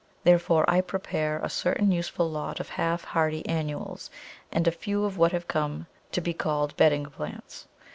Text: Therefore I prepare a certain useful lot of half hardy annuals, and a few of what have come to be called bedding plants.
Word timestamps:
Therefore 0.23 0.65
I 0.67 0.81
prepare 0.81 1.37
a 1.43 1.47
certain 1.51 1.91
useful 1.91 2.27
lot 2.27 2.59
of 2.59 2.69
half 2.69 3.03
hardy 3.03 3.45
annuals, 3.47 4.09
and 4.51 4.67
a 4.67 4.71
few 4.71 5.05
of 5.05 5.19
what 5.19 5.31
have 5.31 5.47
come 5.47 5.85
to 6.11 6.19
be 6.21 6.33
called 6.33 6.75
bedding 6.75 7.05
plants. 7.05 7.67